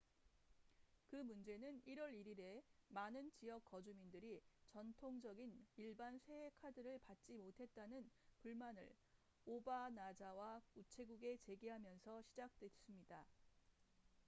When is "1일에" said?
2.13-2.63